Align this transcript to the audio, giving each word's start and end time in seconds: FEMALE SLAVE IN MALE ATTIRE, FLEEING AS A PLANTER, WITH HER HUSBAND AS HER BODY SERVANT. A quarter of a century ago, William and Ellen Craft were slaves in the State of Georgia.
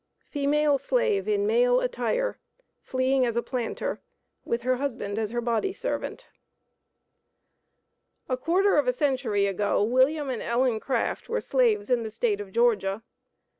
FEMALE 0.31 0.79
SLAVE 0.79 1.27
IN 1.27 1.45
MALE 1.45 1.79
ATTIRE, 1.79 2.39
FLEEING 2.81 3.23
AS 3.23 3.35
A 3.35 3.43
PLANTER, 3.43 4.01
WITH 4.43 4.63
HER 4.63 4.77
HUSBAND 4.77 5.19
AS 5.19 5.29
HER 5.29 5.41
BODY 5.41 5.71
SERVANT. 5.73 6.25
A 8.27 8.35
quarter 8.35 8.77
of 8.77 8.87
a 8.87 8.93
century 8.93 9.45
ago, 9.45 9.83
William 9.83 10.31
and 10.31 10.41
Ellen 10.41 10.79
Craft 10.79 11.29
were 11.29 11.39
slaves 11.39 11.91
in 11.91 12.01
the 12.01 12.09
State 12.09 12.41
of 12.41 12.51
Georgia. 12.51 13.03